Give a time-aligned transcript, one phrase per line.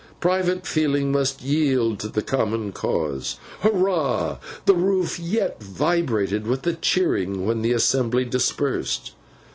[0.19, 3.37] Private feeling must yield to the common cause.
[3.59, 4.39] Hurrah!
[4.65, 9.13] The roof yet vibrated with the cheering, when the assembly dispersed.